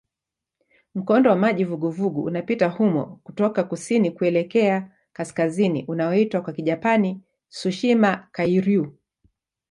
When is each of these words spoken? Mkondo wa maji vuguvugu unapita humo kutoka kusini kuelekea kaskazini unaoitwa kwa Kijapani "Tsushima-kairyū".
Mkondo 0.95 1.29
wa 1.29 1.35
maji 1.35 1.63
vuguvugu 1.63 2.23
unapita 2.23 2.67
humo 2.67 3.19
kutoka 3.23 3.63
kusini 3.63 4.11
kuelekea 4.11 4.91
kaskazini 5.13 5.85
unaoitwa 5.85 6.41
kwa 6.41 6.53
Kijapani 6.53 7.21
"Tsushima-kairyū". 7.51 8.91